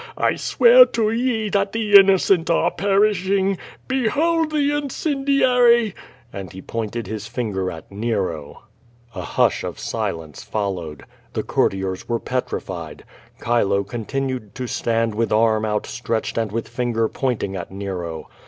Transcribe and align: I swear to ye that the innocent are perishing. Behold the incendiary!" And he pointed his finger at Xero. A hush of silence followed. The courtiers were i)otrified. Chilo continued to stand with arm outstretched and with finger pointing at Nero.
I 0.17 0.35
swear 0.35 0.87
to 0.87 1.11
ye 1.11 1.49
that 1.49 1.73
the 1.73 1.93
innocent 1.93 2.49
are 2.49 2.71
perishing. 2.71 3.59
Behold 3.87 4.49
the 4.49 4.75
incendiary!" 4.75 5.93
And 6.33 6.51
he 6.51 6.59
pointed 6.59 7.05
his 7.05 7.27
finger 7.27 7.69
at 7.69 7.87
Xero. 7.91 8.61
A 9.13 9.21
hush 9.21 9.63
of 9.63 9.77
silence 9.77 10.41
followed. 10.41 11.03
The 11.33 11.43
courtiers 11.43 12.09
were 12.09 12.19
i)otrified. 12.19 13.01
Chilo 13.45 13.83
continued 13.83 14.55
to 14.55 14.65
stand 14.65 15.13
with 15.13 15.31
arm 15.31 15.65
outstretched 15.65 16.35
and 16.35 16.51
with 16.51 16.67
finger 16.67 17.07
pointing 17.07 17.55
at 17.55 17.69
Nero. 17.69 18.27